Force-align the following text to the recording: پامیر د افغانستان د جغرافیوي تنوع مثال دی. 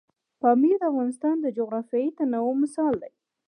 پامیر 0.41 0.75
د 0.79 0.83
افغانستان 0.91 1.35
د 1.41 1.47
جغرافیوي 1.57 2.09
تنوع 2.17 2.53
مثال 2.63 2.93
دی. 3.03 3.11